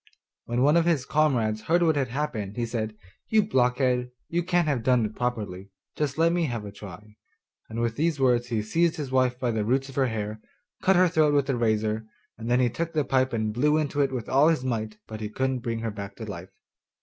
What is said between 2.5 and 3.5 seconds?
he said, 'You